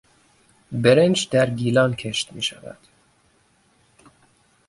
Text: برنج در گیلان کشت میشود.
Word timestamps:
برنج 0.71 1.29
در 1.29 1.49
گیلان 1.49 1.93
کشت 1.95 2.33
میشود. 2.33 2.77